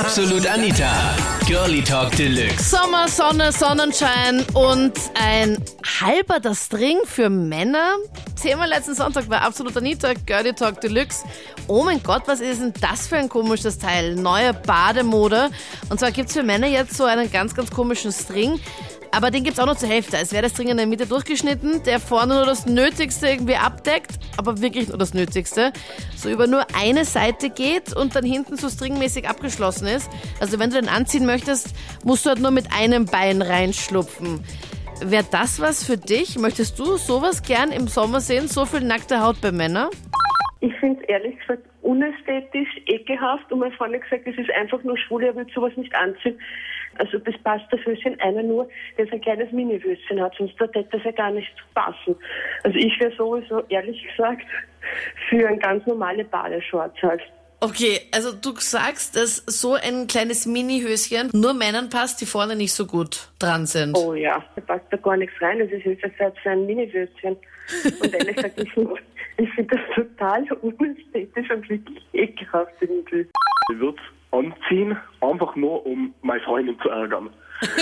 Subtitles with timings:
[0.00, 0.90] Absolut Anita.
[1.46, 2.68] Girlie Talk Deluxe.
[2.68, 5.56] Sommer, Sonne, Sonnenschein und ein
[6.00, 7.94] halber String für Männer.
[8.42, 11.22] Thema letzten Sonntag war Absolut Anita, Girlie Talk Deluxe.
[11.68, 14.16] Oh mein Gott, was ist denn das für ein komisches Teil?
[14.16, 15.50] Neue Bademode.
[15.88, 18.58] Und zwar gibt's für Männer jetzt so einen ganz, ganz komischen String.
[19.14, 20.16] Aber den gibt's auch nur zur Hälfte.
[20.16, 24.12] Es wäre das Ding in der Mitte durchgeschnitten, der vorne nur das Nötigste irgendwie abdeckt,
[24.36, 25.72] aber wirklich nur das Nötigste.
[26.16, 30.10] So über nur eine Seite geht und dann hinten so stringmäßig abgeschlossen ist.
[30.40, 31.74] Also wenn du den anziehen möchtest,
[32.04, 34.44] musst du halt nur mit einem Bein reinschlupfen.
[35.00, 36.38] Wäre das was für dich?
[36.38, 38.48] Möchtest du sowas gern im Sommer sehen?
[38.48, 39.90] So viel nackte Haut bei Männern?
[40.60, 44.96] Ich finde ehrlich gesagt unästhetisch, ekelhaft und meine Freundin hat gesagt, es ist einfach nur
[44.98, 46.38] schwul, er wird sowas nicht anziehen.
[46.98, 51.04] Also das passt das Würstchen einer nur, der ein kleines Mini-Würstchen hat, sonst würde das
[51.04, 52.16] ja gar nicht passen.
[52.62, 54.46] Also ich wäre sowieso, ehrlich gesagt,
[55.28, 57.22] für ein ganz normale Badeshorts halt.
[57.64, 62.74] Okay, also du sagst, dass so ein kleines Mini-Höschen nur Männern passt, die vorne nicht
[62.74, 63.96] so gut dran sind.
[63.96, 67.38] Oh ja, da passt da gar nichts rein, das ist höchstens so ein Mini-Würstchen.
[68.02, 68.94] Und ehrlich gesagt, ich finde
[69.38, 73.26] ich find das total unästhetisch und wirklich ekelhaft irgendwie.
[73.72, 77.30] Ich würde anziehen, einfach nur, um meine Freundin zu ärgern.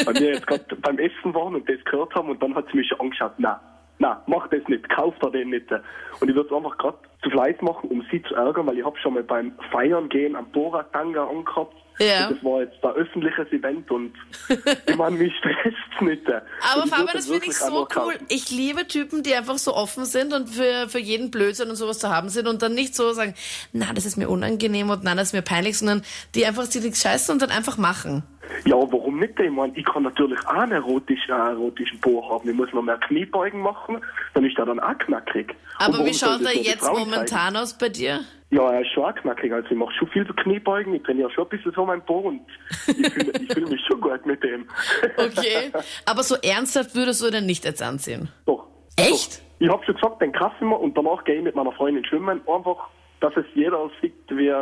[0.04, 2.76] Weil wir jetzt gerade beim Essen waren und das gehört haben und dann hat sie
[2.76, 3.60] mich schon angeschaut, na,
[4.02, 5.70] na, mach das nicht, kauf da den nicht.
[5.70, 8.84] Und ich würde es einfach gerade zu Fleiß machen, um sie zu ärgern, weil ich
[8.84, 11.76] habe schon mal beim Feiern gehen am Bora-Tanga angehabt.
[12.00, 12.26] Ja.
[12.26, 14.12] Und das war jetzt ein öffentliches Event und
[14.86, 16.26] ich meine, mich stresst nicht.
[16.26, 17.86] Aber Fabian, das finde ich so cool.
[17.86, 18.26] kaufen.
[18.28, 22.00] Ich liebe Typen, die einfach so offen sind und für, für jeden Blödsinn und sowas
[22.00, 23.34] zu haben sind und dann nicht so sagen,
[23.72, 26.02] na, das ist mir unangenehm und na, das ist mir peinlich, sondern
[26.34, 28.24] die einfach sich nichts scheißen und dann einfach machen.
[28.64, 29.38] Ja, warum nicht?
[29.38, 32.48] Ich meine, ich kann natürlich auch einen erotischen, äh, erotischen Po haben.
[32.48, 33.98] Ich muss noch mehr Kniebeugen machen,
[34.34, 35.54] dann ist der dann auch knackig.
[35.78, 37.10] Aber wie schaut er jetzt Frauen zeigen?
[37.10, 38.20] momentan aus bei dir?
[38.50, 39.52] Ja, er ist schon auch knackig.
[39.52, 42.42] Also ich mache schon viel Kniebeugen, ich trainiere schon ein bisschen so mein Po und
[42.86, 44.66] ich fühle ich fühl mich schon gut mit dem.
[45.16, 45.72] Okay.
[46.04, 48.28] Aber so ernsthaft würdest du den nicht jetzt anziehen?
[48.46, 48.66] Doch.
[48.96, 49.38] Echt?
[49.38, 49.42] Doch.
[49.60, 52.40] Ich habe schon gesagt, den kaffen wir und danach gehe ich mit meiner Freundin schwimmen.
[52.48, 52.88] Einfach,
[53.20, 54.52] dass es jeder sieht, wie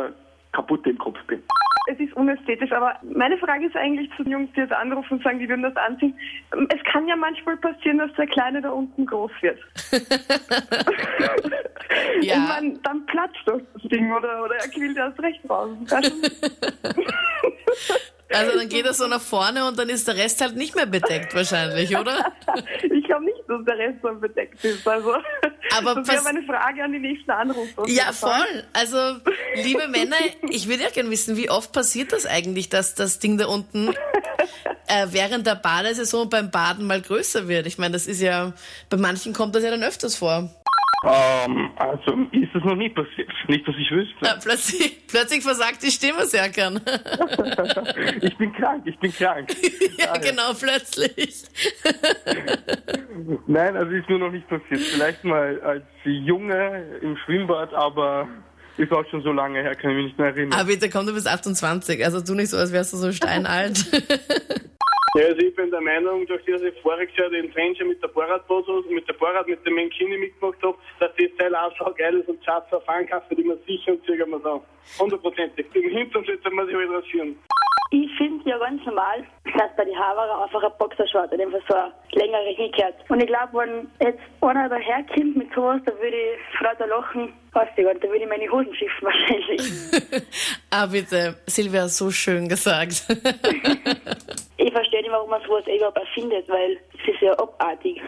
[0.51, 1.41] kaputt im Kopf bin.
[1.87, 5.23] Es ist unästhetisch, aber meine Frage ist eigentlich zu den Jungs, die jetzt anrufen und
[5.23, 6.13] sagen, die würden das anziehen.
[6.69, 9.59] Es kann ja manchmal passieren, dass der Kleine da unten groß wird.
[12.21, 12.33] Ja.
[12.35, 15.69] Ich meine, dann platzt doch das Ding oder, oder er quillt erst recht raus.
[18.33, 20.85] Also dann geht er so nach vorne und dann ist der Rest halt nicht mehr
[20.85, 22.31] bedeckt wahrscheinlich, oder?
[22.81, 24.87] ich glaube nicht, dass der Rest dann bedeckt ist.
[24.87, 25.15] Also,
[25.77, 27.87] Aber das wäre meine Frage an die nächsten Anrufer.
[27.87, 28.63] Ja, voll.
[28.73, 28.97] Also,
[29.55, 30.17] liebe Männer,
[30.49, 33.89] ich würde ja gerne wissen, wie oft passiert das eigentlich, dass das Ding da unten
[34.87, 37.67] äh, während der Badesaison beim Baden mal größer wird?
[37.67, 38.53] Ich meine, das ist ja,
[38.89, 40.49] bei manchen kommt das ja dann öfters vor.
[41.03, 43.27] Ähm, also ist das noch nie passiert.
[43.47, 44.23] Nicht, dass ich wüsste.
[44.23, 46.79] Äh, plötzlich, plötzlich versagt die Stimme, Serkan.
[48.21, 49.49] Ich bin krank, ich bin krank.
[49.97, 51.43] ja, genau, plötzlich.
[53.47, 54.79] Nein, also ist nur noch nicht passiert.
[54.79, 58.27] Vielleicht mal als Junge im Schwimmbad, aber
[58.77, 60.59] ist auch schon so lange her, kann ich mich nicht mehr erinnern.
[60.59, 63.85] Aber bitte komm, du bist 28, also tu nicht so, als wärst du so steinalt.
[65.13, 68.07] Ja, also ich bin der Meinung, durch das ich voriges Jahr den Trencher mit der
[68.07, 72.15] Bohrradbose, mit der Bohrrad, mit dem Menkini mitgemacht habe, dass das Teil auch so geil
[72.15, 74.63] ist und Schatz auf Ankauf wird immer sicher und zögern wir so.
[74.99, 75.65] Hundertprozentig.
[75.73, 77.35] Im Hinterschlitz muss ich halt rasieren.
[77.93, 81.61] Ich finde ja ganz normal, dass bei den Haare einfach ein Boxershort, in dem Fall
[81.67, 82.95] so eine längere hingehört.
[83.09, 87.33] Und ich glaube, wenn jetzt einer daherkommt mit sowas, da würde ich vor lauter Lachen,
[87.51, 90.23] weiß ich gar nicht, da würde ich meine Hosen schiffen wahrscheinlich.
[90.69, 93.05] ah, bitte, Silvia, so schön gesagt.
[94.57, 98.01] ich verstehe nicht, warum man sowas überhaupt erfindet, weil es ist ja abartig.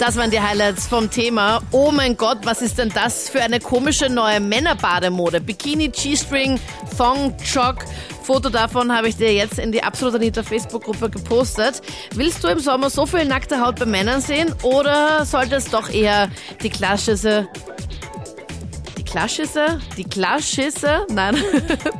[0.00, 1.60] Das waren die Highlights vom Thema.
[1.72, 5.42] Oh mein Gott, was ist denn das für eine komische neue Männerbademode?
[5.42, 6.58] Bikini, G-String,
[6.96, 7.84] Thong, Jog.
[8.22, 11.82] Foto davon habe ich dir jetzt in die Absolut Anita Facebook-Gruppe gepostet.
[12.14, 15.90] Willst du im Sommer so viel nackte Haut bei Männern sehen oder sollte es doch
[15.90, 16.30] eher
[16.62, 17.46] die klassische
[19.10, 21.36] klassische, die klassische, nein,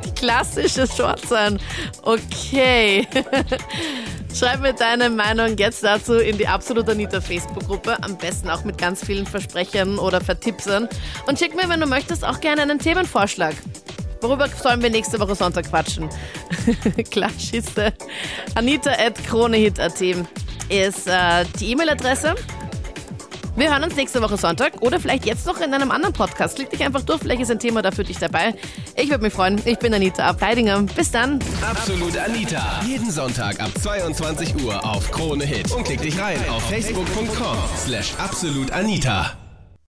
[0.05, 1.59] die klassische Short sein.
[2.03, 3.07] Okay.
[4.33, 8.01] Schreib mir deine Meinung jetzt dazu in die Absolut Anita Facebook-Gruppe.
[8.01, 10.87] Am besten auch mit ganz vielen Versprechern oder Vertippsern.
[11.27, 13.55] Und schick mir, wenn du möchtest, auch gerne einen Themenvorschlag.
[14.21, 16.07] Worüber sollen wir nächste Woche Sonntag quatschen?
[17.11, 17.91] Klar, schieße.
[18.55, 20.01] Anita at kronehit.at
[20.69, 22.35] ist äh, die E-Mail-Adresse.
[23.55, 26.55] Wir hören uns nächste Woche Sonntag oder vielleicht jetzt noch in einem anderen Podcast.
[26.55, 28.55] Klick dich einfach durch, vielleicht ist ein Thema da für dich dabei.
[28.95, 29.61] Ich würde mich freuen.
[29.65, 30.81] Ich bin Anita Ableidinger.
[30.83, 31.39] Bis dann.
[31.61, 32.81] Absolut Anita.
[32.87, 35.71] Jeden Sonntag ab 22 Uhr auf Krone Hit.
[35.71, 39.40] Und klick dich rein auf facebook.com slash absolutanita.